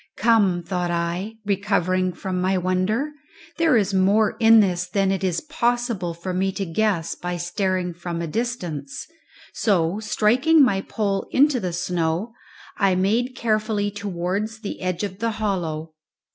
Come, 0.17 0.63
thought 0.63 0.89
I, 0.89 1.35
recovering 1.45 2.11
from 2.11 2.41
my 2.41 2.57
wonder, 2.57 3.11
there 3.59 3.77
is 3.77 3.93
more 3.93 4.35
in 4.39 4.59
this 4.59 4.87
than 4.87 5.11
it 5.11 5.23
is 5.23 5.41
possible 5.41 6.15
for 6.15 6.33
me 6.33 6.51
to 6.53 6.65
guess 6.65 7.13
by 7.13 7.37
staring 7.37 7.93
from 7.93 8.19
a 8.19 8.25
distance; 8.25 9.05
so, 9.53 9.99
striking 9.99 10.63
my 10.63 10.81
pole 10.81 11.27
into 11.29 11.59
the 11.59 11.71
snow, 11.71 12.33
I 12.77 12.95
made 12.95 13.35
carefully 13.35 13.91
towards 13.91 14.61
the 14.61 14.81
edge 14.81 15.03
of 15.03 15.19
the 15.19 15.33
hollow. 15.33 15.93